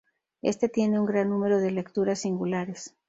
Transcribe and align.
Este 0.41 0.67
tiene 0.67 0.99
un 0.99 1.05
gran 1.05 1.29
número 1.29 1.59
de 1.59 1.69
lecturas 1.69 2.21
singulares. 2.21 2.95